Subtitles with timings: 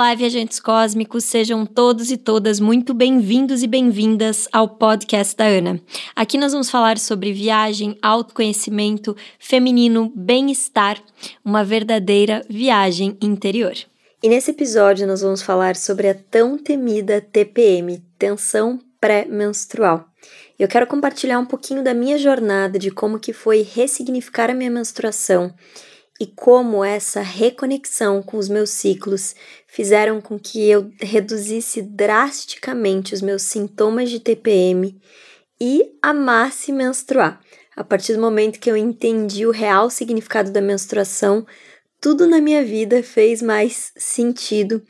[0.00, 5.78] Olá, viajantes cósmicos, sejam todos e todas muito bem-vindos e bem-vindas ao podcast da Ana.
[6.16, 10.96] Aqui nós vamos falar sobre viagem, autoconhecimento, feminino, bem-estar,
[11.44, 13.74] uma verdadeira viagem interior.
[14.22, 20.06] E nesse episódio nós vamos falar sobre a tão temida TPM, tensão pré-menstrual.
[20.58, 24.70] Eu quero compartilhar um pouquinho da minha jornada de como que foi ressignificar a minha
[24.70, 25.52] menstruação
[26.20, 29.34] e como essa reconexão com os meus ciclos
[29.66, 35.00] fizeram com que eu reduzisse drasticamente os meus sintomas de TPM
[35.58, 37.40] e amasse menstruar.
[37.74, 41.46] A partir do momento que eu entendi o real significado da menstruação,
[41.98, 44.82] tudo na minha vida fez mais sentido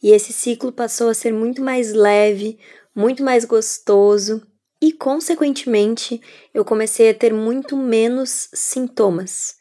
[0.00, 2.60] e esse ciclo passou a ser muito mais leve,
[2.94, 4.40] muito mais gostoso
[4.80, 6.20] e, consequentemente,
[6.54, 9.56] eu comecei a ter muito menos sintomas.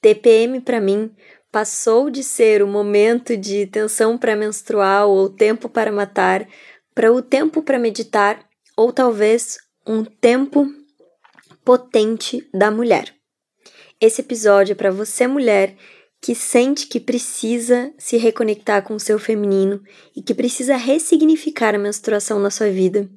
[0.00, 1.14] TPM para mim
[1.50, 6.46] passou de ser o momento de tensão pré-menstrual ou tempo para matar
[6.94, 8.44] para o tempo para meditar
[8.76, 10.66] ou talvez um tempo
[11.64, 13.14] potente da mulher.
[14.00, 15.76] Esse episódio é para você, mulher,
[16.20, 19.80] que sente que precisa se reconectar com o seu feminino
[20.16, 23.08] e que precisa ressignificar a menstruação na sua vida.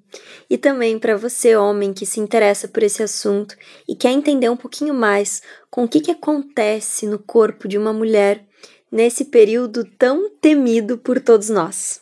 [0.50, 3.56] E também para você, homem, que se interessa por esse assunto
[3.88, 7.92] e quer entender um pouquinho mais com o que, que acontece no corpo de uma
[7.92, 8.46] mulher
[8.92, 12.02] nesse período tão temido por todos nós.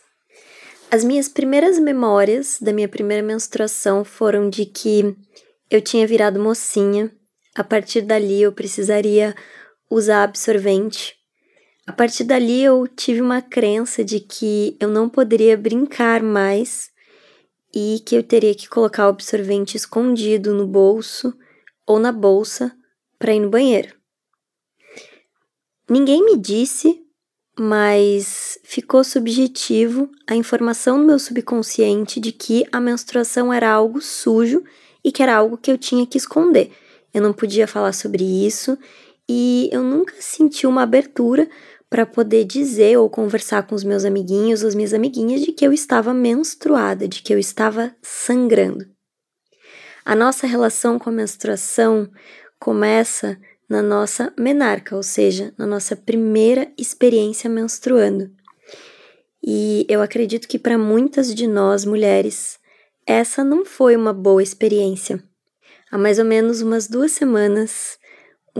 [0.90, 5.16] As minhas primeiras memórias da minha primeira menstruação foram de que
[5.70, 7.10] eu tinha virado mocinha.
[7.54, 9.34] A partir dali eu precisaria
[9.90, 11.16] usar absorvente.
[11.86, 16.90] A partir dali eu tive uma crença de que eu não poderia brincar mais
[17.74, 21.36] e que eu teria que colocar o absorvente escondido no bolso
[21.86, 22.72] ou na bolsa
[23.18, 23.94] para ir no banheiro.
[25.88, 27.02] Ninguém me disse,
[27.58, 34.62] mas ficou subjetivo a informação no meu subconsciente de que a menstruação era algo sujo
[35.02, 36.70] e que era algo que eu tinha que esconder.
[37.12, 38.78] Eu não podia falar sobre isso
[39.32, 41.48] e eu nunca senti uma abertura
[41.88, 45.72] para poder dizer ou conversar com os meus amiguinhos as minhas amiguinhas de que eu
[45.72, 48.84] estava menstruada, de que eu estava sangrando.
[50.04, 52.10] A nossa relação com a menstruação
[52.58, 53.38] começa
[53.68, 58.32] na nossa menarca, ou seja, na nossa primeira experiência menstruando.
[59.40, 62.58] E eu acredito que para muitas de nós mulheres,
[63.06, 65.22] essa não foi uma boa experiência.
[65.88, 67.99] Há mais ou menos umas duas semanas,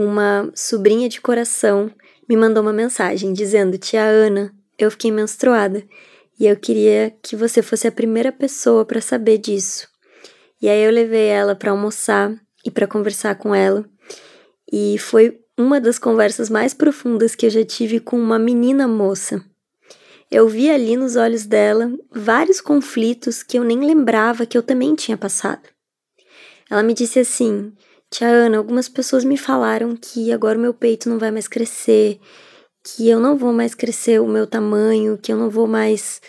[0.04, 1.90] uma sobrinha de coração
[2.28, 5.84] me mandou uma mensagem dizendo: Tia Ana, eu fiquei menstruada
[6.38, 9.88] e eu queria que você fosse a primeira pessoa para saber disso.
[10.60, 12.34] E aí eu levei ela para almoçar
[12.64, 13.84] e para conversar com ela.
[14.72, 19.44] E foi uma das conversas mais profundas que eu já tive com uma menina moça.
[20.30, 24.94] Eu vi ali nos olhos dela vários conflitos que eu nem lembrava que eu também
[24.94, 25.68] tinha passado.
[26.70, 27.72] Ela me disse assim:
[28.10, 32.18] Tia Ana, algumas pessoas me falaram que agora o meu peito não vai mais crescer,
[32.82, 36.20] que eu não vou mais crescer o meu tamanho, que eu não vou mais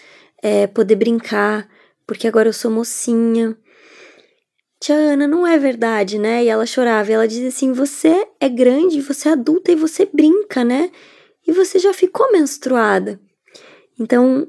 [0.43, 1.67] é, poder brincar,
[2.05, 3.57] porque agora eu sou mocinha.
[4.79, 6.43] Tia Ana, não é verdade, né?
[6.43, 10.05] E ela chorava e ela dizia assim: Você é grande, você é adulta e você
[10.05, 10.91] brinca, né?
[11.47, 13.19] E você já ficou menstruada.
[13.99, 14.47] Então,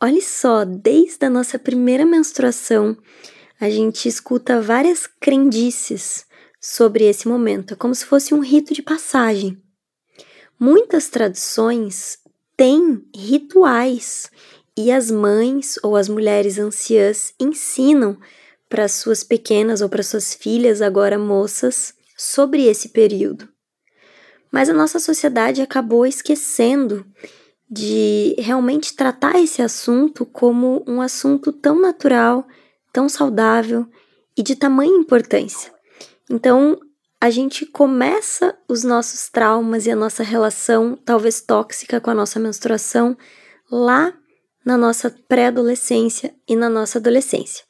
[0.00, 2.96] olha só, desde a nossa primeira menstruação,
[3.60, 6.29] a gente escuta várias crendices
[6.60, 9.60] sobre esse momento, é como se fosse um rito de passagem.
[10.58, 12.18] Muitas tradições
[12.56, 14.30] têm rituais
[14.76, 18.18] e as mães ou as mulheres anciãs ensinam
[18.68, 23.48] para suas pequenas ou para suas filhas, agora moças, sobre esse período.
[24.52, 27.06] Mas a nossa sociedade acabou esquecendo
[27.68, 32.46] de realmente tratar esse assunto como um assunto tão natural,
[32.92, 33.86] tão saudável
[34.36, 35.72] e de tamanha importância.
[36.30, 36.78] Então,
[37.20, 42.38] a gente começa os nossos traumas e a nossa relação, talvez tóxica, com a nossa
[42.38, 43.16] menstruação
[43.70, 44.14] lá
[44.64, 47.64] na nossa pré-adolescência e na nossa adolescência.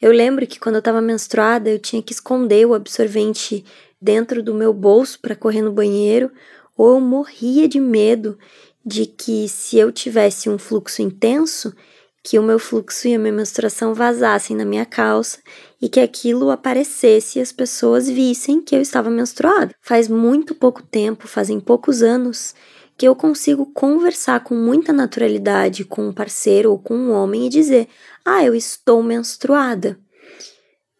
[0.00, 3.64] Eu lembro que quando eu estava menstruada, eu tinha que esconder o absorvente
[4.00, 6.30] dentro do meu bolso para correr no banheiro,
[6.76, 8.38] ou eu morria de medo
[8.84, 11.74] de que se eu tivesse um fluxo intenso,
[12.22, 15.38] que o meu fluxo e a minha menstruação vazassem na minha calça
[15.80, 19.74] e que aquilo aparecesse e as pessoas vissem que eu estava menstruada.
[19.80, 22.54] Faz muito pouco tempo, fazem poucos anos,
[22.96, 27.50] que eu consigo conversar com muita naturalidade com um parceiro ou com um homem e
[27.50, 27.88] dizer:
[28.24, 29.98] Ah, eu estou menstruada.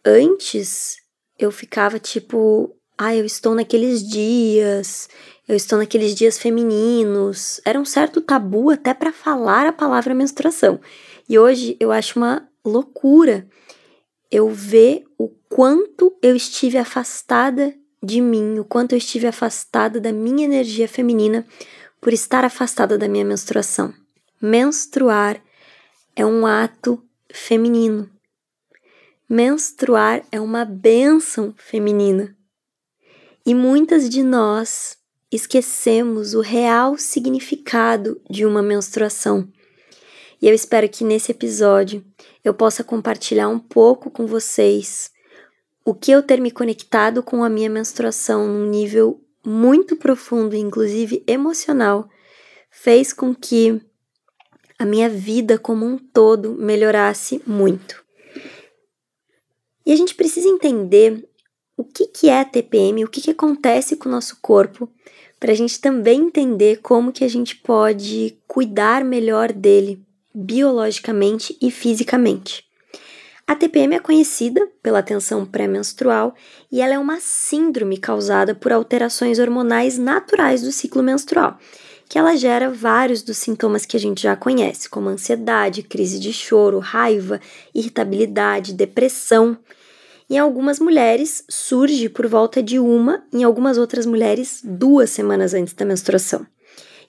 [0.05, 0.97] Antes
[1.39, 5.09] eu ficava tipo: Ah, eu estou naqueles dias,
[5.49, 7.63] eu estou naqueles dias femininos.
[7.65, 10.79] Era um certo tabu até para falar a palavra menstruação.
[11.27, 13.49] E hoje eu acho uma loucura
[14.31, 20.13] eu ver o quanto eu estive afastada de mim, o quanto eu estive afastada da
[20.13, 21.47] minha energia feminina
[22.01, 23.93] por estar afastada da minha menstruação.
[24.41, 25.43] Menstruar
[26.15, 27.03] é um ato
[27.33, 28.09] feminino.
[29.29, 32.37] Menstruar é uma bênção feminina.
[33.45, 34.97] E muitas de nós
[35.31, 39.49] esquecemos o real significado de uma menstruação.
[40.47, 42.05] E eu espero que nesse episódio
[42.45, 45.11] eu possa compartilhar um pouco com vocês
[45.85, 51.25] o que eu ter me conectado com a minha menstruação num nível muito profundo, inclusive
[51.27, 52.09] emocional,
[52.71, 53.81] fez com que
[54.79, 58.05] a minha vida como um todo melhorasse muito.
[59.85, 61.29] E a gente precisa entender
[61.77, 64.89] o que, que é a TPM, o que, que acontece com o nosso corpo,
[65.41, 70.06] para a gente também entender como que a gente pode cuidar melhor dele
[70.37, 72.63] biologicamente e fisicamente.
[73.47, 76.35] A TPM é conhecida pela tensão pré-menstrual
[76.71, 81.57] e ela é uma síndrome causada por alterações hormonais naturais do ciclo menstrual,
[82.09, 86.33] que ela gera vários dos sintomas que a gente já conhece, como ansiedade, crise de
[86.33, 87.41] choro, raiva,
[87.75, 89.57] irritabilidade, depressão.
[90.29, 95.73] Em algumas mulheres surge por volta de uma, em algumas outras mulheres duas semanas antes
[95.73, 96.45] da menstruação.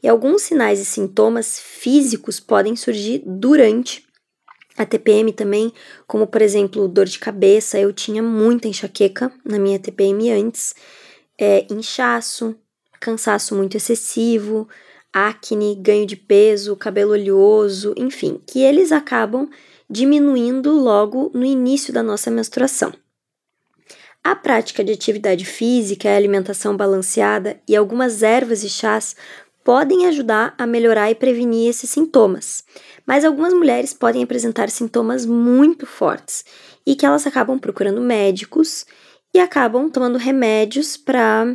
[0.01, 4.05] E alguns sinais e sintomas físicos podem surgir durante
[4.77, 5.73] a TPM também,
[6.05, 7.79] como por exemplo dor de cabeça.
[7.79, 10.75] Eu tinha muita enxaqueca na minha TPM antes,
[11.38, 12.55] é, inchaço,
[12.99, 14.67] cansaço muito excessivo,
[15.11, 19.49] acne, ganho de peso, cabelo oleoso, enfim, que eles acabam
[19.89, 22.94] diminuindo logo no início da nossa menstruação.
[24.23, 29.15] A prática de atividade física, a alimentação balanceada e algumas ervas e chás
[29.68, 32.64] podem ajudar a melhorar e prevenir esses sintomas,
[33.06, 36.46] mas algumas mulheres podem apresentar sintomas muito fortes
[36.86, 38.86] e que elas acabam procurando médicos
[39.34, 41.54] e acabam tomando remédios para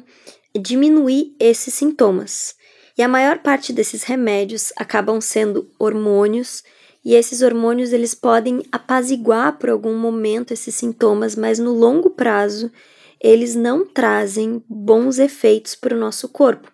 [0.54, 2.54] diminuir esses sintomas.
[2.98, 6.62] E a maior parte desses remédios acabam sendo hormônios,
[7.02, 12.70] e esses hormônios eles podem apaziguar por algum momento esses sintomas, mas no longo prazo
[13.18, 16.70] eles não trazem bons efeitos para o nosso corpo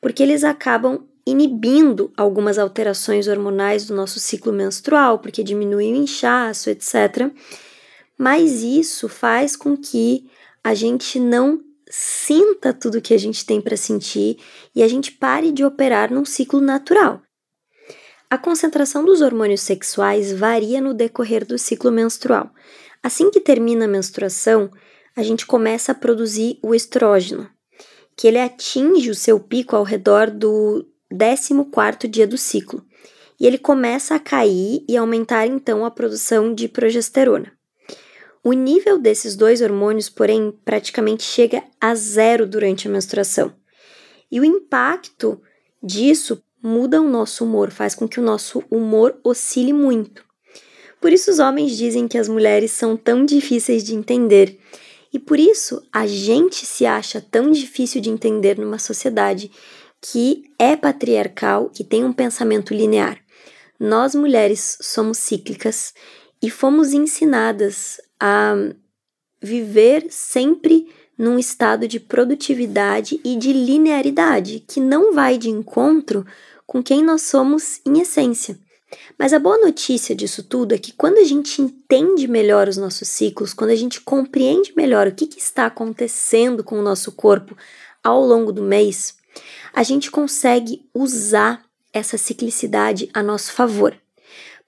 [0.00, 6.70] porque eles acabam inibindo algumas alterações hormonais do nosso ciclo menstrual, porque diminui o inchaço,
[6.70, 7.30] etc.
[8.16, 10.30] Mas isso faz com que
[10.64, 11.60] a gente não
[11.90, 14.38] sinta tudo que a gente tem para sentir
[14.74, 17.22] e a gente pare de operar num ciclo natural.
[18.30, 22.50] A concentração dos hormônios sexuais varia no decorrer do ciclo menstrual.
[23.02, 24.70] Assim que termina a menstruação,
[25.16, 27.48] a gente começa a produzir o estrógeno,
[28.18, 32.84] que ele atinge o seu pico ao redor do 14º dia do ciclo,
[33.38, 37.52] e ele começa a cair e aumentar então a produção de progesterona.
[38.42, 43.54] O nível desses dois hormônios, porém, praticamente chega a zero durante a menstruação.
[44.28, 45.40] E o impacto
[45.80, 50.24] disso muda o nosso humor, faz com que o nosso humor oscile muito.
[51.00, 54.58] Por isso, os homens dizem que as mulheres são tão difíceis de entender
[55.12, 59.50] e por isso a gente se acha tão difícil de entender numa sociedade
[60.00, 63.18] que é patriarcal, que tem um pensamento linear.
[63.78, 65.94] Nós mulheres somos cíclicas
[66.42, 68.54] e fomos ensinadas a
[69.40, 76.24] viver sempre num estado de produtividade e de linearidade que não vai de encontro
[76.66, 78.58] com quem nós somos em essência.
[79.18, 83.08] Mas a boa notícia disso tudo é que quando a gente entende melhor os nossos
[83.08, 87.56] ciclos, quando a gente compreende melhor o que, que está acontecendo com o nosso corpo
[88.02, 89.16] ao longo do mês,
[89.74, 93.94] a gente consegue usar essa ciclicidade a nosso favor,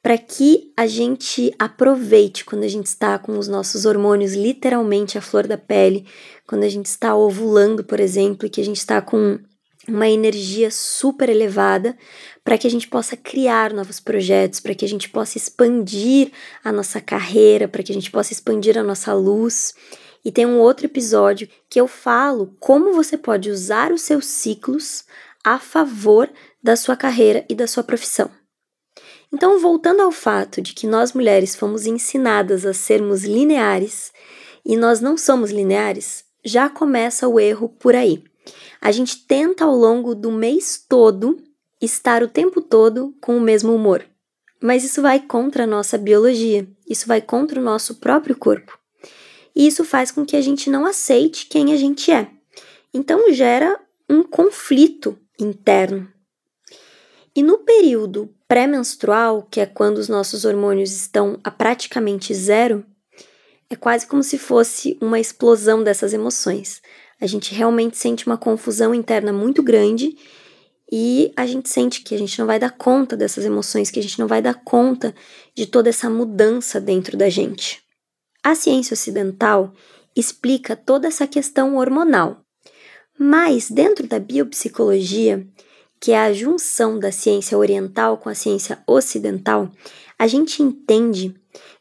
[0.02, 5.20] para que a gente aproveite quando a gente está com os nossos hormônios literalmente à
[5.20, 6.06] flor da pele,
[6.46, 9.38] quando a gente está ovulando, por exemplo, e que a gente está com
[9.90, 11.96] uma energia super elevada
[12.44, 16.32] para que a gente possa criar novos projetos, para que a gente possa expandir
[16.64, 19.74] a nossa carreira, para que a gente possa expandir a nossa luz.
[20.24, 25.04] E tem um outro episódio que eu falo como você pode usar os seus ciclos
[25.44, 26.30] a favor
[26.62, 28.30] da sua carreira e da sua profissão.
[29.32, 34.12] Então, voltando ao fato de que nós mulheres fomos ensinadas a sermos lineares
[34.64, 38.24] e nós não somos lineares, já começa o erro por aí.
[38.80, 41.42] A gente tenta ao longo do mês todo
[41.80, 44.04] estar o tempo todo com o mesmo humor.
[44.60, 48.78] Mas isso vai contra a nossa biologia, isso vai contra o nosso próprio corpo.
[49.54, 52.30] E isso faz com que a gente não aceite quem a gente é.
[52.92, 56.10] Então gera um conflito interno.
[57.34, 62.84] E no período pré-menstrual, que é quando os nossos hormônios estão a praticamente zero,
[63.70, 66.82] é quase como se fosse uma explosão dessas emoções.
[67.20, 70.16] A gente realmente sente uma confusão interna muito grande
[70.90, 74.02] e a gente sente que a gente não vai dar conta dessas emoções, que a
[74.02, 75.14] gente não vai dar conta
[75.54, 77.82] de toda essa mudança dentro da gente.
[78.42, 79.72] A ciência ocidental
[80.16, 82.40] explica toda essa questão hormonal,
[83.18, 85.46] mas dentro da biopsicologia,
[86.00, 89.70] que é a junção da ciência oriental com a ciência ocidental,
[90.18, 91.34] a gente entende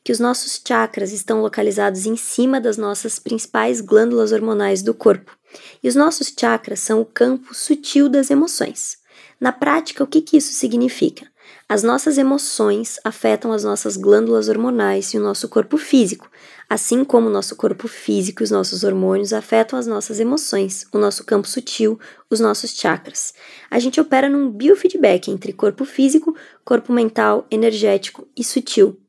[0.04, 5.38] que os nossos chakras estão localizados em cima das nossas principais glândulas hormonais do corpo.
[5.84, 8.98] E os nossos chakras são o campo sutil das emoções.
[9.40, 11.28] Na prática, o que, que isso significa?
[11.68, 16.30] As nossas emoções afetam as nossas glândulas hormonais e o nosso corpo físico,
[16.68, 20.98] assim como o nosso corpo físico e os nossos hormônios afetam as nossas emoções, o
[20.98, 23.34] nosso campo sutil, os nossos chakras.
[23.70, 29.00] A gente opera num biofeedback entre corpo físico, corpo mental, energético e sutil.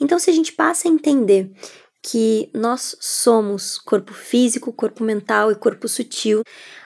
[0.00, 1.50] Então, se a gente passa a entender
[2.02, 6.42] que nós somos corpo físico, corpo mental e corpo sutil,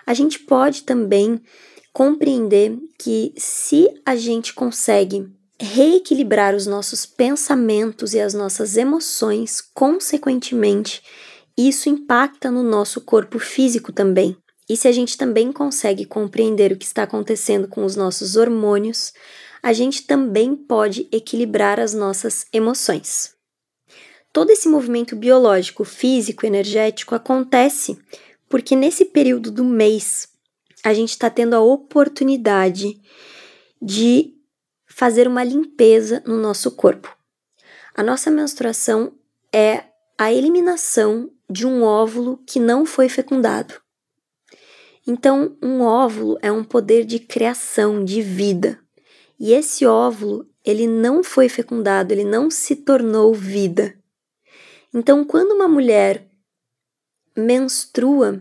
[0.06, 1.40] a gente pode também
[1.92, 11.02] compreender que se a gente consegue reequilibrar os nossos pensamentos e as nossas emoções, consequentemente,
[11.56, 14.36] isso impacta no nosso corpo físico também.
[14.68, 19.12] E se a gente também consegue compreender o que está acontecendo com os nossos hormônios,
[19.62, 23.34] a gente também pode equilibrar as nossas emoções.
[24.32, 27.98] Todo esse movimento biológico, físico, energético acontece
[28.48, 30.28] porque nesse período do mês
[30.82, 33.00] a gente está tendo a oportunidade
[33.80, 34.34] de
[34.86, 37.16] fazer uma limpeza no nosso corpo.
[37.94, 39.12] A nossa menstruação
[39.52, 39.84] é
[40.18, 43.74] a eliminação de um óvulo que não foi fecundado.
[45.06, 48.81] Então, um óvulo é um poder de criação, de vida.
[49.42, 53.92] E esse óvulo, ele não foi fecundado, ele não se tornou vida.
[54.94, 56.28] Então, quando uma mulher
[57.36, 58.40] menstrua,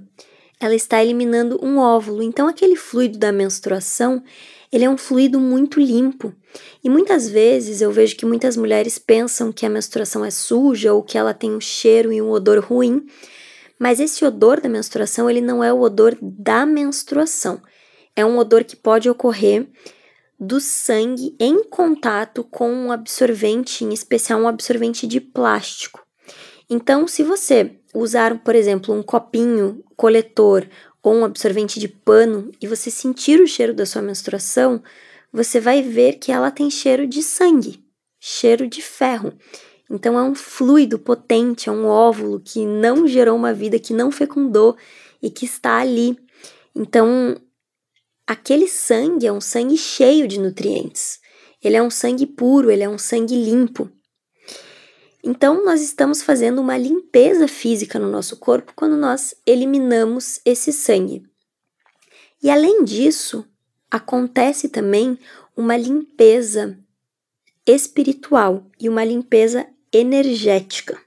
[0.59, 2.21] ela está eliminando um óvulo.
[2.21, 4.23] Então, aquele fluido da menstruação,
[4.71, 6.35] ele é um fluido muito limpo.
[6.83, 11.01] E muitas vezes eu vejo que muitas mulheres pensam que a menstruação é suja ou
[11.01, 13.07] que ela tem um cheiro e um odor ruim.
[13.79, 17.59] Mas esse odor da menstruação, ele não é o odor da menstruação.
[18.15, 19.67] É um odor que pode ocorrer
[20.41, 26.03] do sangue em contato com um absorvente, em especial um absorvente de plástico.
[26.67, 30.67] Então, se você usar, por exemplo, um copinho coletor
[31.03, 34.81] ou um absorvente de pano e você sentir o cheiro da sua menstruação,
[35.31, 37.85] você vai ver que ela tem cheiro de sangue,
[38.19, 39.33] cheiro de ferro.
[39.91, 44.09] Então é um fluido potente, é um óvulo que não gerou uma vida, que não
[44.09, 44.75] fecundou
[45.21, 46.17] e que está ali.
[46.75, 47.35] Então,
[48.25, 51.19] aquele sangue é um sangue cheio de nutrientes.
[51.63, 53.89] Ele é um sangue puro, ele é um sangue limpo.
[55.23, 61.23] Então, nós estamos fazendo uma limpeza física no nosso corpo quando nós eliminamos esse sangue.
[62.41, 63.45] E além disso,
[63.89, 65.19] acontece também
[65.55, 66.79] uma limpeza
[67.67, 70.99] espiritual e uma limpeza energética.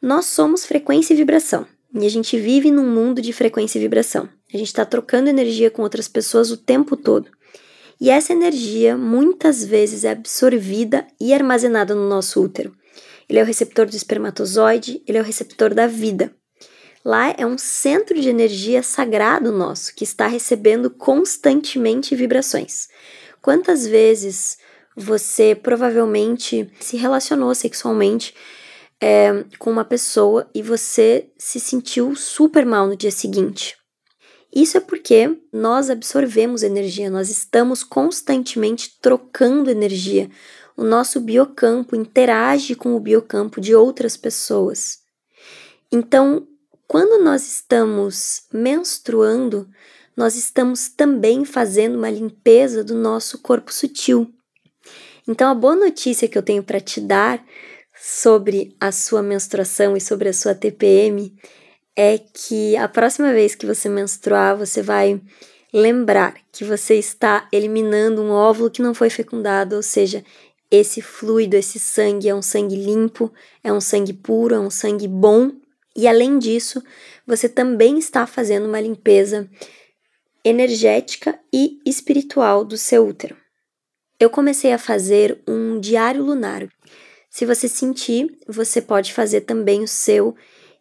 [0.00, 4.28] Nós somos frequência e vibração e a gente vive num mundo de frequência e vibração.
[4.52, 7.30] A gente está trocando energia com outras pessoas o tempo todo.
[8.00, 12.74] E essa energia muitas vezes é absorvida e armazenada no nosso útero.
[13.28, 16.34] Ele é o receptor do espermatozoide, ele é o receptor da vida.
[17.04, 22.88] Lá é um centro de energia sagrado nosso que está recebendo constantemente vibrações.
[23.40, 24.58] Quantas vezes
[24.96, 28.34] você provavelmente se relacionou sexualmente
[29.00, 33.81] é, com uma pessoa e você se sentiu super mal no dia seguinte?
[34.54, 40.28] Isso é porque nós absorvemos energia, nós estamos constantemente trocando energia.
[40.76, 45.00] O nosso biocampo interage com o biocampo de outras pessoas.
[45.90, 46.46] Então,
[46.86, 49.66] quando nós estamos menstruando,
[50.14, 54.30] nós estamos também fazendo uma limpeza do nosso corpo sutil.
[55.26, 57.42] Então, a boa notícia que eu tenho para te dar
[57.98, 61.34] sobre a sua menstruação e sobre a sua TPM
[61.96, 65.20] é que a próxima vez que você menstruar, você vai
[65.72, 70.24] lembrar que você está eliminando um óvulo que não foi fecundado, ou seja,
[70.70, 73.32] esse fluido, esse sangue é um sangue limpo,
[73.62, 75.52] é um sangue puro, é um sangue bom,
[75.94, 76.82] e além disso,
[77.26, 79.48] você também está fazendo uma limpeza
[80.44, 83.36] energética e espiritual do seu útero.
[84.18, 86.66] Eu comecei a fazer um diário lunar.
[87.30, 90.34] Se você sentir, você pode fazer também o seu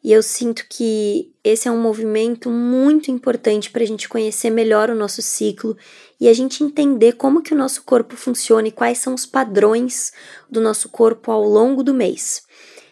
[0.04, 4.90] E eu sinto que esse é um movimento muito importante para a gente conhecer melhor
[4.90, 5.78] o nosso ciclo
[6.20, 10.12] e a gente entender como que o nosso corpo funciona e quais são os padrões
[10.50, 12.44] do nosso corpo ao longo do mês.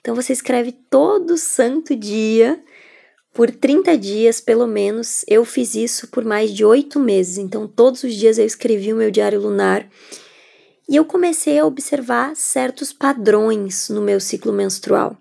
[0.01, 2.61] Então você escreve todo santo dia
[3.33, 5.25] por 30 dias, pelo menos.
[5.27, 7.39] Eu fiz isso por mais de oito meses.
[7.39, 9.89] Então todos os dias eu escrevi o meu diário lunar
[10.87, 15.17] e eu comecei a observar certos padrões no meu ciclo menstrual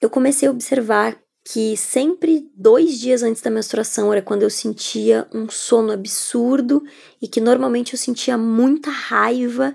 [0.00, 5.28] eu comecei a observar que sempre dois dias antes da menstruação era quando eu sentia
[5.32, 6.82] um sono absurdo
[7.20, 9.74] e que normalmente eu sentia muita raiva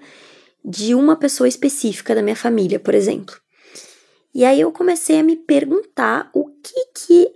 [0.65, 3.39] de uma pessoa específica da minha família, por exemplo.
[4.33, 7.31] E aí eu comecei a me perguntar o que que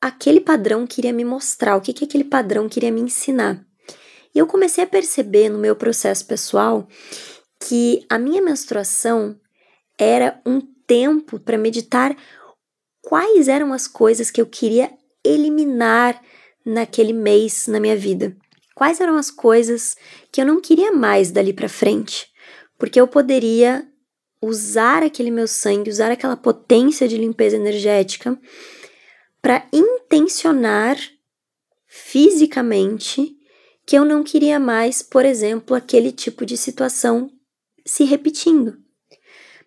[0.00, 3.64] aquele padrão queria me mostrar, o que que aquele padrão queria me ensinar.
[4.34, 6.88] E eu comecei a perceber no meu processo pessoal
[7.60, 9.38] que a minha menstruação
[9.98, 10.60] era um
[10.92, 12.14] tempo para meditar
[13.00, 14.92] quais eram as coisas que eu queria
[15.24, 16.22] eliminar
[16.66, 18.36] naquele mês na minha vida.
[18.74, 19.96] Quais eram as coisas
[20.30, 22.30] que eu não queria mais dali para frente,
[22.78, 23.88] porque eu poderia
[24.42, 28.38] usar aquele meu sangue, usar aquela potência de limpeza energética
[29.40, 30.98] para intencionar
[31.86, 33.34] fisicamente
[33.86, 37.30] que eu não queria mais, por exemplo, aquele tipo de situação
[37.82, 38.81] se repetindo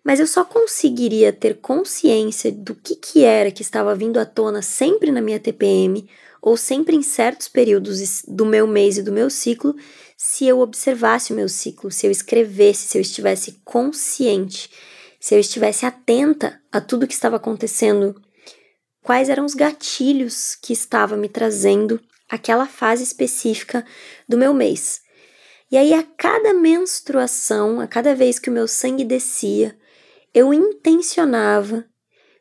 [0.06, 4.62] mas eu só conseguiria ter consciência do que, que era que estava vindo à tona
[4.62, 6.08] sempre na minha TPM
[6.40, 9.74] ou sempre em certos períodos do meu mês e do meu ciclo
[10.16, 14.70] se eu observasse o meu ciclo, se eu escrevesse, se eu estivesse consciente,
[15.18, 18.14] se eu estivesse atenta a tudo que estava acontecendo,
[19.02, 23.84] quais eram os gatilhos que estava me trazendo aquela fase específica
[24.28, 25.00] do meu mês.
[25.68, 29.76] E aí, a cada menstruação, a cada vez que o meu sangue descia,
[30.36, 31.86] eu intencionava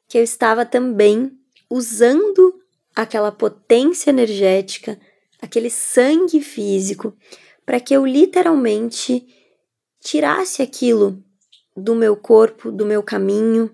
[0.05, 1.31] que eu estava também
[1.69, 2.59] usando
[2.93, 4.99] aquela potência energética,
[5.41, 7.15] aquele sangue físico,
[7.65, 9.25] para que eu literalmente
[10.01, 11.23] tirasse aquilo
[11.73, 13.73] do meu corpo, do meu caminho,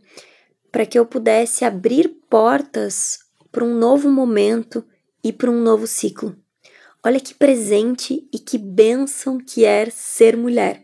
[0.72, 4.86] para que eu pudesse abrir portas para um novo momento
[5.24, 6.38] e para um novo ciclo.
[7.04, 10.84] Olha que presente e que bênção que é ser mulher.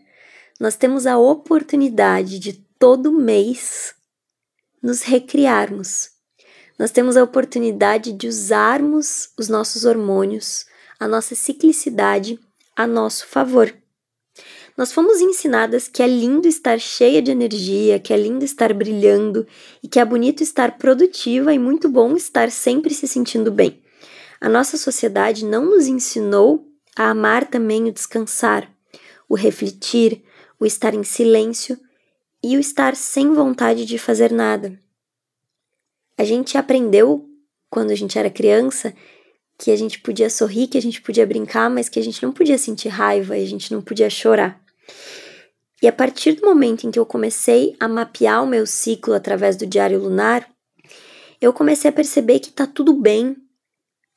[0.60, 3.94] Nós temos a oportunidade de todo mês
[4.82, 6.10] nos recriarmos.
[6.78, 10.66] Nós temos a oportunidade de usarmos os nossos hormônios,
[11.00, 12.40] a nossa ciclicidade
[12.76, 13.74] a nosso favor.
[14.78, 19.48] Nós fomos ensinadas que é lindo estar cheia de energia, que é lindo estar brilhando
[19.82, 23.82] e que é bonito estar produtiva e muito bom estar sempre se sentindo bem.
[24.40, 28.72] A nossa sociedade não nos ensinou a amar também o descansar,
[29.28, 30.24] o refletir,
[30.60, 31.80] o estar em silêncio
[32.48, 34.80] e o estar sem vontade de fazer nada.
[36.18, 37.30] A gente aprendeu,
[37.70, 38.94] quando a gente era criança,
[39.58, 42.32] que a gente podia sorrir, que a gente podia brincar, mas que a gente não
[42.32, 44.64] podia sentir raiva e a gente não podia chorar.
[45.82, 49.58] E a partir do momento em que eu comecei a mapear o meu ciclo através
[49.58, 50.50] do diário lunar,
[51.42, 53.36] eu comecei a perceber que tá tudo bem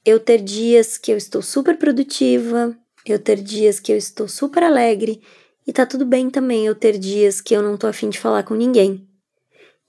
[0.06, 4.62] eu ter dias que eu estou super produtiva, eu ter dias que eu estou super
[4.62, 5.20] alegre
[5.66, 8.42] e tá tudo bem também eu ter dias que eu não tô afim de falar
[8.42, 9.06] com ninguém.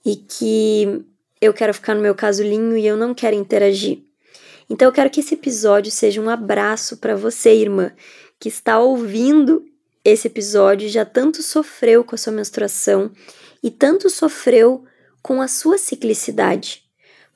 [0.04, 1.04] E que
[1.40, 4.02] eu quero ficar no meu casulinho e eu não quero interagir.
[4.68, 7.92] Então eu quero que esse episódio seja um abraço para você, irmã,
[8.38, 9.64] que está ouvindo
[10.04, 13.10] esse episódio, já tanto sofreu com a sua menstruação
[13.62, 14.84] e tanto sofreu
[15.22, 16.82] com a sua ciclicidade.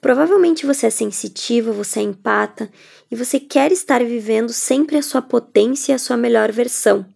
[0.01, 2.71] Provavelmente você é sensitiva, você é empata
[3.11, 7.07] e você quer estar vivendo sempre a sua potência e a sua melhor versão.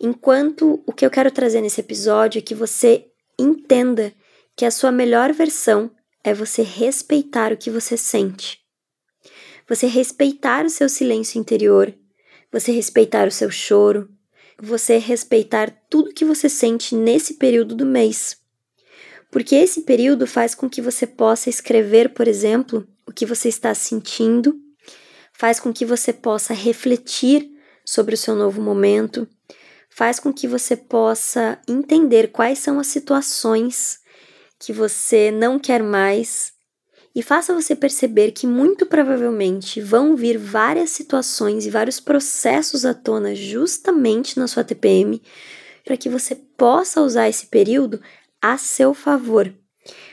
[0.00, 3.06] Enquanto o que eu quero trazer nesse episódio é que você
[3.38, 4.14] entenda
[4.56, 5.90] que a sua melhor versão
[6.24, 8.58] é você respeitar o que você sente.
[9.68, 11.94] Você respeitar o seu silêncio interior,
[12.50, 14.08] você respeitar o seu choro,
[14.58, 18.38] você respeitar tudo que você sente nesse período do mês.
[19.30, 23.74] Porque esse período faz com que você possa escrever, por exemplo, o que você está
[23.74, 24.58] sentindo,
[25.32, 27.48] faz com que você possa refletir
[27.84, 29.28] sobre o seu novo momento,
[29.90, 33.98] faz com que você possa entender quais são as situações
[34.58, 36.52] que você não quer mais
[37.14, 42.94] e faça você perceber que muito provavelmente vão vir várias situações e vários processos à
[42.94, 45.20] tona justamente na sua TPM
[45.84, 48.00] para que você possa usar esse período
[48.40, 49.52] a seu favor.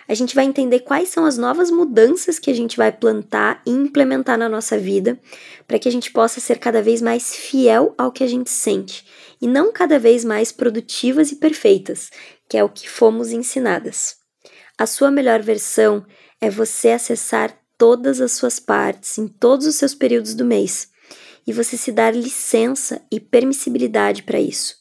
[0.07, 3.71] A gente vai entender quais são as novas mudanças que a gente vai plantar e
[3.71, 5.19] implementar na nossa vida
[5.67, 9.05] para que a gente possa ser cada vez mais fiel ao que a gente sente
[9.41, 12.09] e não cada vez mais produtivas e perfeitas,
[12.47, 14.15] que é o que fomos ensinadas.
[14.77, 16.05] A sua melhor versão
[16.39, 20.89] é você acessar todas as suas partes em todos os seus períodos do mês
[21.45, 24.75] e você se dar licença e permissibilidade para isso,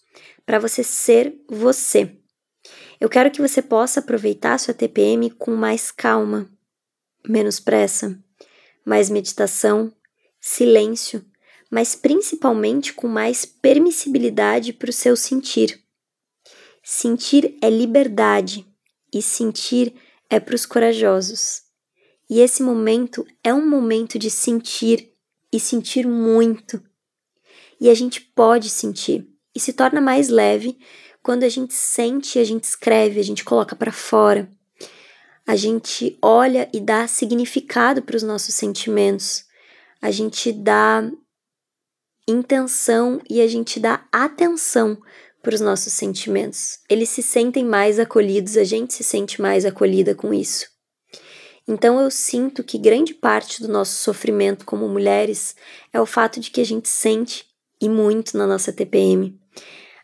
[0.45, 2.16] para você ser você.
[3.01, 6.51] Eu quero que você possa aproveitar sua TPM com mais calma,
[7.29, 8.19] menos pressa,
[8.85, 9.93] mais meditação,
[10.41, 11.25] silêncio,
[11.71, 15.83] mas principalmente com mais permissibilidade para o seu sentir.
[16.83, 18.67] Sentir é liberdade
[19.13, 19.95] e sentir
[20.31, 21.63] é para os corajosos.
[22.31, 25.13] E esse momento é um momento de sentir
[25.53, 26.83] e sentir muito.
[27.81, 30.79] E a gente pode sentir e se torna mais leve
[31.27, 34.49] quando a gente sente, a gente escreve, a gente coloca para fora.
[35.45, 39.45] A gente olha e dá significado para os nossos sentimentos.
[40.01, 41.11] A gente dá
[42.29, 45.03] intenção e a gente dá atenção
[45.43, 46.79] para os nossos sentimentos.
[46.89, 50.69] Eles se sentem mais acolhidos, a gente se sente mais acolhida com isso.
[51.67, 55.57] Então eu sinto que grande parte do nosso sofrimento como mulheres
[55.93, 57.45] é o fato de que a gente sente
[57.83, 59.37] e muito na nossa TPM.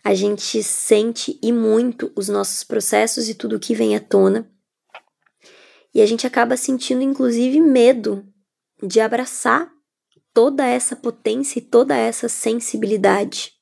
[0.04, 4.50] A gente sente e muito os nossos processos e tudo que vem à tona.
[5.94, 8.26] E a gente acaba sentindo inclusive medo
[8.82, 9.70] de abraçar
[10.34, 13.52] toda essa potência e toda essa sensibilidade.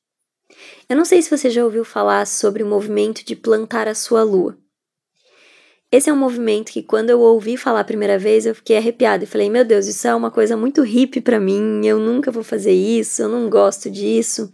[0.89, 4.23] Eu não sei se você já ouviu falar sobre o movimento de plantar a sua
[4.23, 4.57] lua.
[5.91, 9.25] Esse é um movimento que, quando eu ouvi falar a primeira vez, eu fiquei arrepiada
[9.25, 12.43] e falei: Meu Deus, isso é uma coisa muito hippie para mim, eu nunca vou
[12.43, 14.51] fazer isso, eu não gosto disso.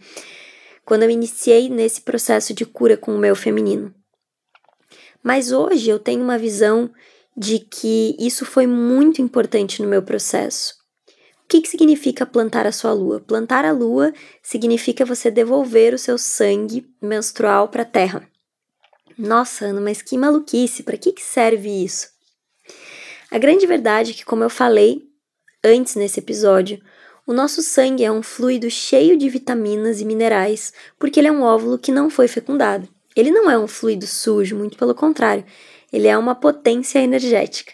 [0.87, 3.93] Quando eu iniciei nesse processo de cura com o meu feminino.
[5.21, 6.89] Mas hoje eu tenho uma visão
[7.35, 10.75] de que isso foi muito importante no meu processo.
[11.43, 13.19] O que, que significa plantar a sua lua?
[13.19, 18.25] Plantar a lua significa você devolver o seu sangue menstrual para a terra.
[19.17, 22.07] Nossa, Ana, mas que maluquice, para que, que serve isso?
[23.29, 25.01] A grande verdade é que, como eu falei
[25.61, 26.81] antes nesse episódio,
[27.27, 31.43] o nosso sangue é um fluido cheio de vitaminas e minerais, porque ele é um
[31.43, 32.87] óvulo que não foi fecundado.
[33.17, 35.43] Ele não é um fluido sujo, muito pelo contrário,
[35.91, 37.73] ele é uma potência energética.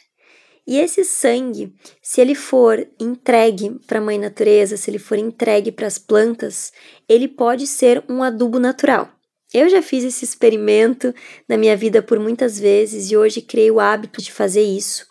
[0.65, 5.71] E esse sangue, se ele for entregue para a mãe natureza, se ele for entregue
[5.71, 6.73] para as plantas,
[7.07, 9.07] ele pode ser um adubo natural.
[9.53, 11.13] Eu já fiz esse experimento
[11.47, 15.05] na minha vida por muitas vezes e hoje criei o hábito de fazer isso.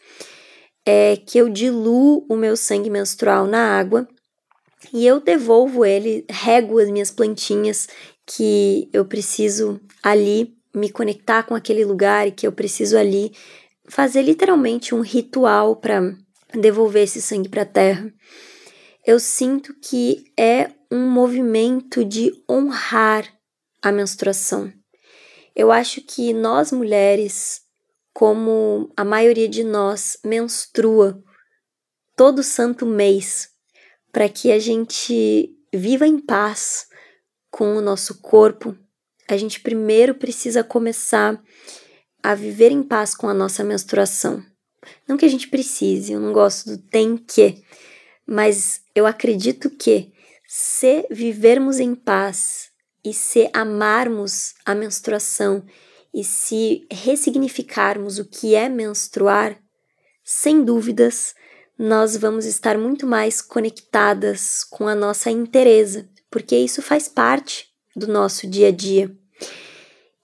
[0.85, 4.09] É que eu diluo o meu sangue menstrual na água
[4.93, 7.89] e eu devolvo ele, rego as minhas plantinhas
[8.27, 13.33] que eu preciso ali me conectar com aquele lugar e que eu preciso ali
[13.89, 16.17] fazer literalmente um ritual para
[16.55, 18.13] devolver esse sangue para a terra.
[19.07, 23.27] Eu sinto que é um movimento de honrar
[23.83, 24.73] a menstruação.
[25.55, 27.63] Eu acho que nós mulheres,
[28.15, 31.23] como a maioria de nós, menstrua
[32.17, 33.52] todo santo mês
[34.13, 36.87] para que a gente viva em paz
[37.51, 38.77] com o nosso corpo,
[39.27, 41.43] a gente primeiro precisa começar
[42.23, 44.45] a viver em paz com a nossa menstruação.
[45.09, 47.65] Não que a gente precise, eu não gosto do tem que,
[48.27, 50.13] mas eu acredito que
[50.47, 52.71] se vivermos em paz
[53.05, 55.65] e se amarmos a menstruação
[56.13, 59.59] e se ressignificarmos o que é menstruar,
[60.23, 61.35] sem dúvidas,
[61.83, 67.67] nós vamos estar muito mais conectadas com a nossa inteireza, porque isso faz parte
[67.97, 69.11] do nosso dia a dia.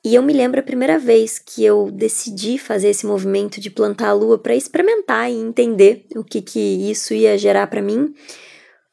[0.04, 4.10] E eu me lembro a primeira vez que eu decidi fazer esse movimento de plantar
[4.10, 8.14] a lua para experimentar e entender o que, que isso ia gerar para mim,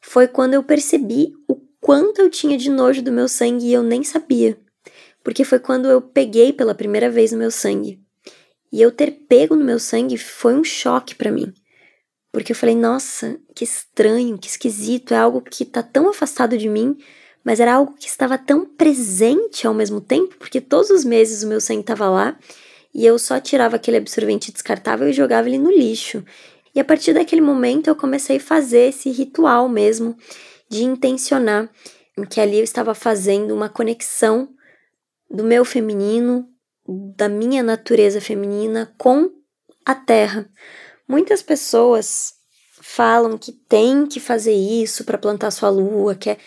[0.01, 3.84] foi quando eu percebi o quanto eu tinha de nojo do meu sangue e eu
[3.84, 4.58] nem sabia.
[5.23, 8.01] Porque foi quando eu peguei pela primeira vez no meu sangue.
[8.71, 11.54] E eu ter pego no meu sangue foi um choque para mim.
[12.36, 16.67] Porque eu falei, nossa, que estranho, que esquisito, é algo que tá tão afastado de
[16.67, 16.98] mim,
[17.45, 21.48] mas era algo que estava tão presente ao mesmo tempo, porque todos os meses o
[21.48, 22.38] meu sangue estava lá
[22.93, 26.26] e eu só tirava aquele absorvente descartável e jogava ele no lixo.
[26.76, 30.17] E a partir daquele momento eu comecei a fazer esse ritual mesmo
[30.67, 31.69] de intencionar
[32.30, 34.50] que ali eu estava fazendo uma conexão
[35.32, 36.50] do meu feminino,
[37.15, 39.32] da minha natureza feminina com
[39.86, 40.50] a terra.
[41.08, 42.34] Muitas pessoas
[42.82, 46.38] falam que tem que fazer isso para plantar sua lua, que é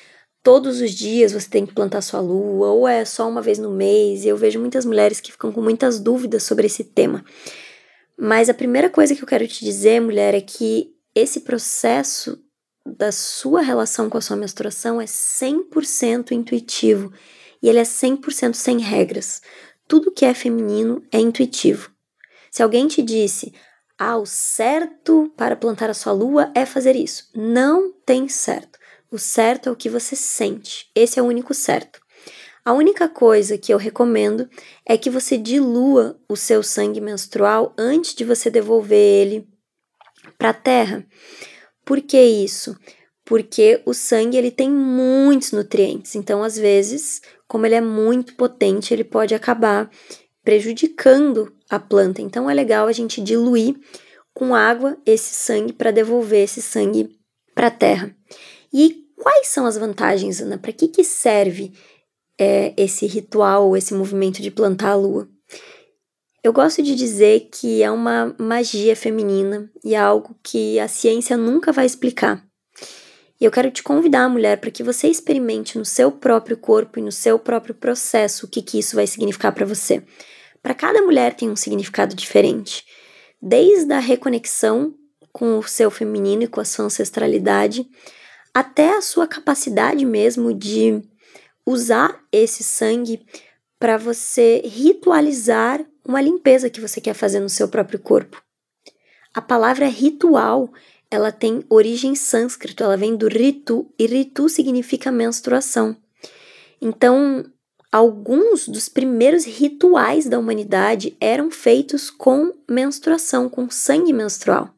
[0.43, 3.71] todos os dias você tem que plantar sua lua, ou é só uma vez no
[3.71, 4.25] mês.
[4.25, 7.25] E eu vejo muitas mulheres que ficam com muitas dúvidas sobre esse tema.
[8.17, 12.39] Mas a primeira coisa que eu quero te dizer, mulher, é que esse processo
[12.85, 17.13] da sua relação com a sua menstruação é 100% intuitivo
[17.63, 19.43] e ele é 100% sem regras.
[19.87, 21.91] Tudo que é feminino é intuitivo.
[22.51, 23.53] Se alguém te disse,
[23.99, 27.29] ah, o certo para plantar a sua lua é fazer isso.
[27.35, 28.79] Não tem certo.
[29.11, 30.89] O certo é o que você sente.
[30.95, 32.01] Esse é o único certo.
[32.65, 34.49] A única coisa que eu recomendo
[34.87, 39.49] é que você dilua o seu sangue menstrual antes de você devolver ele
[40.37, 41.07] para a terra.
[41.85, 42.77] Por que isso?
[43.25, 46.15] Porque o sangue ele tem muitos nutrientes.
[46.15, 49.91] Então, às vezes, como ele é muito potente, ele pode acabar
[50.45, 52.23] prejudicando a planta.
[52.23, 53.77] Então, é legal a gente diluir
[54.35, 57.19] com água esse sangue para devolver esse sangue
[57.55, 58.15] para a terra.
[58.73, 60.59] E quais são as vantagens, Ana?
[60.59, 61.73] Para que, que serve
[62.39, 65.29] é, esse ritual, esse movimento de plantar a lua?
[66.43, 71.37] Eu gosto de dizer que é uma magia feminina e é algo que a ciência
[71.37, 72.47] nunca vai explicar.
[73.41, 77.03] E eu quero te convidar, mulher, para que você experimente no seu próprio corpo e
[77.03, 80.03] no seu próprio processo o que, que isso vai significar para você.
[80.63, 82.85] Para cada mulher tem um significado diferente,
[83.41, 84.95] desde a reconexão
[85.33, 87.89] com o seu feminino e com a sua ancestralidade,
[88.53, 91.03] até a sua capacidade mesmo de
[91.65, 93.25] usar esse sangue
[93.79, 98.43] para você ritualizar uma limpeza que você quer fazer no seu próprio corpo.
[99.35, 100.73] A palavra ritual,
[101.11, 105.97] ela tem origem sânscrito, ela vem do ritu, e ritu significa menstruação.
[106.81, 107.45] Então,
[107.91, 114.75] alguns dos primeiros rituais da humanidade eram feitos com menstruação, com sangue menstrual.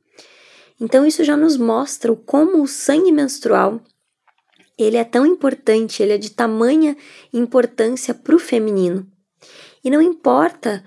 [0.81, 3.81] Então isso já nos mostra como o sangue menstrual
[4.85, 6.97] ele é tão importante, ele é de tamanha
[7.33, 9.07] importância para o feminino.
[9.85, 10.83] E não importa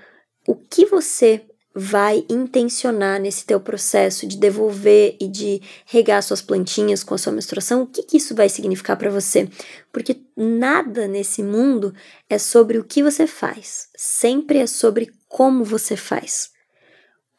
[0.47, 7.03] o que você vai intencionar nesse teu processo de devolver e de regar suas plantinhas
[7.03, 9.49] com a sua menstruação, o que, que isso vai significar para você?
[9.91, 11.93] Porque nada nesse mundo
[12.29, 16.51] é sobre o que você faz, sempre é sobre como você faz.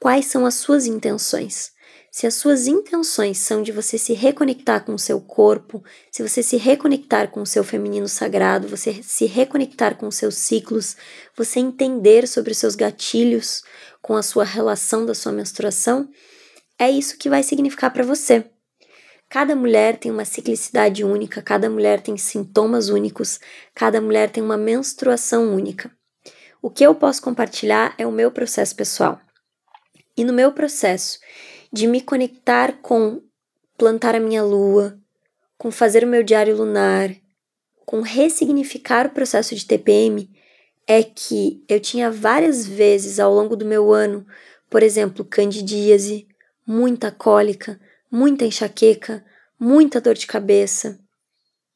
[0.01, 1.74] Quais são as suas intenções?
[2.16, 6.44] Se as suas intenções são de você se reconectar com o seu corpo, se você
[6.44, 10.96] se reconectar com o seu feminino sagrado, você se reconectar com os seus ciclos,
[11.37, 13.64] você entender sobre os seus gatilhos
[14.00, 16.09] com a sua relação da sua menstruação,
[16.79, 18.48] é isso que vai significar para você.
[19.29, 23.40] Cada mulher tem uma ciclicidade única, cada mulher tem sintomas únicos,
[23.74, 25.90] cada mulher tem uma menstruação única.
[26.62, 29.20] O que eu posso compartilhar é o meu processo pessoal.
[30.16, 31.18] E no meu processo,
[31.75, 33.21] de me conectar com
[33.77, 34.97] plantar a minha lua,
[35.59, 37.11] com fazer o meu diário lunar,
[37.85, 40.31] com ressignificar o processo de TPM,
[40.87, 44.25] é que eu tinha várias vezes ao longo do meu ano,
[44.71, 46.29] por exemplo, candidíase,
[46.65, 49.25] muita cólica, muita enxaqueca,
[49.59, 51.01] muita dor de cabeça.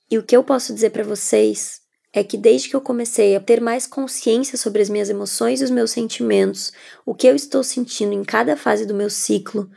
[0.08, 1.80] E o que eu posso dizer para vocês
[2.18, 5.64] é que desde que eu comecei a ter mais consciência sobre as minhas emoções e
[5.64, 6.72] os meus sentimentos,
[7.06, 9.70] o que eu estou sentindo em cada fase do meu ciclo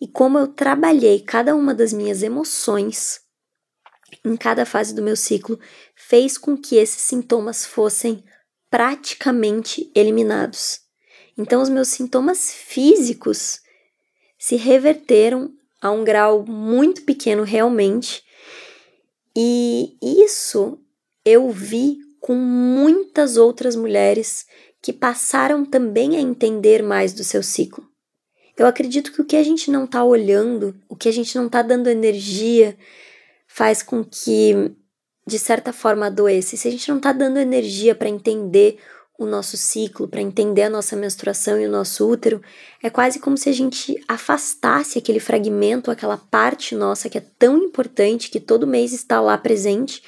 [0.00, 3.20] e como eu trabalhei cada uma das minhas emoções
[4.24, 5.58] em cada fase do meu ciclo,
[5.94, 8.24] fez com que esses sintomas fossem
[8.70, 10.80] praticamente eliminados.
[11.36, 13.60] Então, os meus sintomas físicos
[14.38, 18.22] se reverteram a um grau muito pequeno realmente,
[19.36, 20.80] e isso
[21.28, 24.46] eu vi com muitas outras mulheres
[24.82, 27.84] que passaram também a entender mais do seu ciclo.
[28.56, 31.46] Eu acredito que o que a gente não está olhando, o que a gente não
[31.46, 32.76] está dando energia,
[33.46, 34.72] faz com que,
[35.26, 36.54] de certa forma, adoeça.
[36.54, 38.78] E se a gente não está dando energia para entender
[39.18, 42.40] o nosso ciclo, para entender a nossa menstruação e o nosso útero,
[42.82, 47.58] é quase como se a gente afastasse aquele fragmento, aquela parte nossa que é tão
[47.58, 50.02] importante, que todo mês está lá presente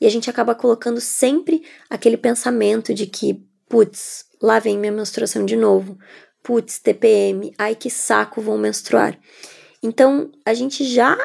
[0.00, 5.44] e a gente acaba colocando sempre aquele pensamento de que, putz, lá vem minha menstruação
[5.44, 5.98] de novo.
[6.42, 9.18] Putz, TPM, ai que saco, vou menstruar.
[9.82, 11.16] Então, a gente já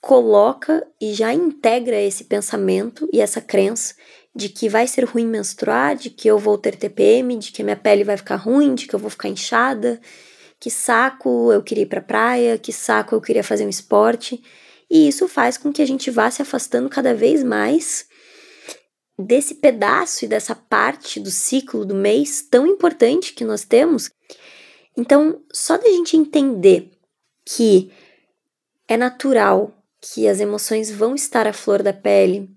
[0.00, 3.94] coloca e já integra esse pensamento e essa crença
[4.34, 7.76] de que vai ser ruim menstruar, de que eu vou ter TPM, de que minha
[7.76, 10.00] pele vai ficar ruim, de que eu vou ficar inchada,
[10.58, 14.42] que saco eu queria ir pra praia, que saco eu queria fazer um esporte.
[14.92, 18.06] E isso faz com que a gente vá se afastando cada vez mais
[19.18, 24.10] desse pedaço e dessa parte do ciclo do mês tão importante que nós temos.
[24.94, 26.90] Então, só da gente entender
[27.42, 27.90] que
[28.86, 32.50] é natural que as emoções vão estar à flor da pele,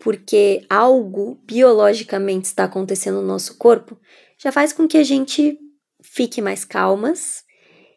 [0.00, 3.96] porque algo biologicamente está acontecendo no nosso corpo,
[4.36, 5.56] já faz com que a gente
[6.02, 7.44] fique mais calmas.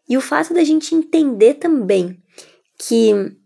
[0.08, 2.22] E o fato da gente entender também
[2.78, 3.41] que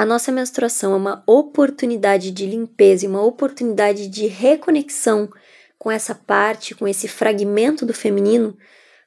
[0.00, 5.30] a nossa menstruação é uma oportunidade de limpeza e uma oportunidade de reconexão
[5.78, 8.56] com essa parte, com esse fragmento do feminino,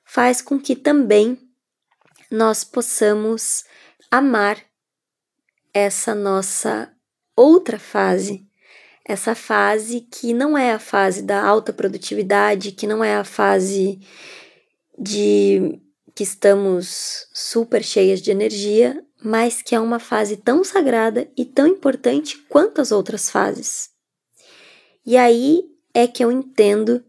[0.06, 1.40] faz com que também
[2.30, 3.64] nós possamos
[4.12, 4.64] amar
[5.74, 6.94] essa nossa
[7.36, 8.46] outra fase,
[9.04, 14.00] essa fase que não é a fase da alta produtividade, que não é a fase
[14.96, 15.82] de
[16.14, 21.66] que estamos super cheias de energia, mas que é uma fase tão sagrada e tão
[21.66, 23.90] importante quanto as outras fases.
[25.06, 27.04] E aí é que eu entendo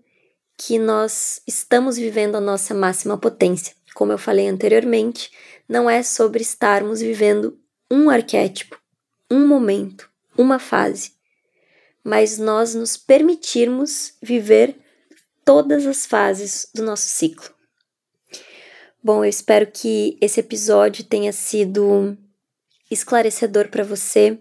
[0.56, 3.74] que nós estamos vivendo a nossa máxima potência.
[3.94, 5.30] Como eu falei anteriormente,
[5.68, 7.58] não é sobre estarmos vivendo
[7.90, 8.80] um arquétipo,
[9.30, 11.12] um momento, uma fase,
[12.02, 14.76] mas nós nos permitirmos viver
[15.44, 17.53] todas as fases do nosso ciclo.
[19.04, 22.16] Bom, eu espero que esse episódio tenha sido
[22.90, 24.38] esclarecedor para você,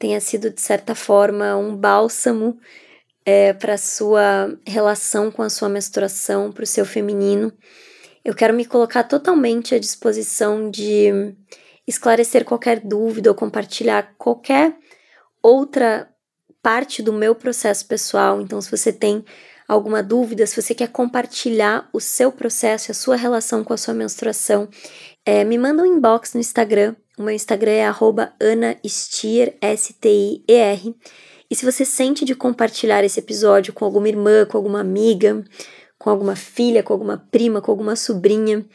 [0.00, 2.58] tenha sido de certa forma um bálsamo
[3.24, 7.52] é, para sua relação com a sua menstruação, para o seu feminino.
[8.24, 11.32] Eu quero me colocar totalmente à disposição de
[11.86, 14.76] esclarecer qualquer dúvida ou compartilhar qualquer
[15.40, 16.12] outra
[16.60, 18.40] parte do meu processo pessoal.
[18.40, 19.24] Então, se você tem
[19.70, 23.94] alguma dúvida, se você quer compartilhar o seu processo a sua relação com a sua
[23.94, 24.68] menstruação,
[25.24, 26.96] é, me manda um inbox no Instagram.
[27.16, 27.86] O meu Instagram é
[28.40, 30.96] anastier, S-T-I-E-R.
[31.48, 35.44] E se você sente de compartilhar esse episódio com alguma irmã, com alguma amiga,
[35.96, 38.66] com alguma filha, com alguma prima, com alguma sobrinha,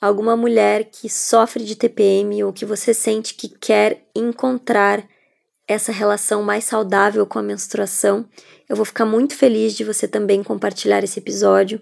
[0.00, 5.04] alguma mulher que sofre de TPM ou que você sente que quer encontrar
[5.66, 8.28] essa relação mais saudável com a menstruação,
[8.68, 11.80] eu vou ficar muito feliz de você também compartilhar esse episódio.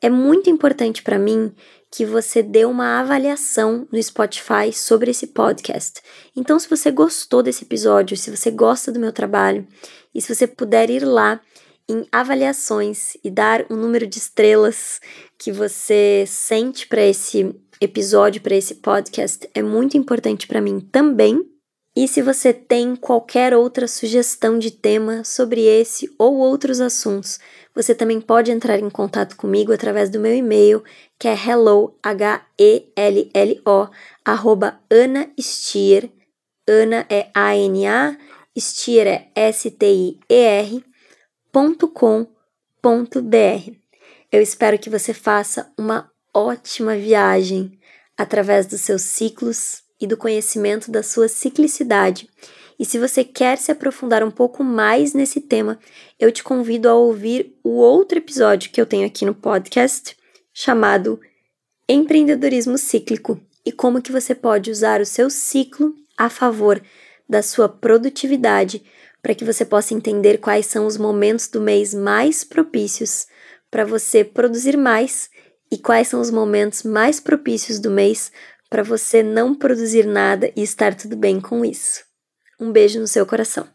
[0.00, 1.52] É muito importante para mim
[1.90, 6.00] que você dê uma avaliação no Spotify sobre esse podcast.
[6.34, 9.66] Então, se você gostou desse episódio, se você gosta do meu trabalho
[10.12, 11.40] e se você puder ir lá
[11.88, 15.00] em avaliações e dar um número de estrelas
[15.38, 21.53] que você sente para esse episódio, para esse podcast, é muito importante para mim também.
[21.96, 27.38] E se você tem qualquer outra sugestão de tema sobre esse ou outros assuntos,
[27.72, 30.82] você também pode entrar em contato comigo através do meu e-mail,
[31.16, 33.88] que é hello, H-E-L-L-O,
[34.24, 36.10] arroba Ana Stier,
[36.66, 38.18] Ana é A-N-A,
[38.58, 40.84] Stier é S-T-I-E-R,
[41.52, 42.26] ponto com,
[42.82, 43.72] ponto br.
[44.32, 47.78] Eu espero que você faça uma ótima viagem
[48.16, 52.28] através dos seus ciclos, e do conhecimento da sua ciclicidade.
[52.78, 55.78] E se você quer se aprofundar um pouco mais nesse tema,
[56.18, 60.16] eu te convido a ouvir o outro episódio que eu tenho aqui no podcast,
[60.52, 61.20] chamado
[61.88, 66.82] Empreendedorismo Cíclico e como que você pode usar o seu ciclo a favor
[67.28, 68.82] da sua produtividade
[69.22, 73.26] para que você possa entender quais são os momentos do mês mais propícios
[73.70, 75.30] para você produzir mais
[75.70, 78.30] e quais são os momentos mais propícios do mês
[78.74, 82.02] para você não produzir nada e estar tudo bem com isso.
[82.58, 83.68] Um beijo no seu coração.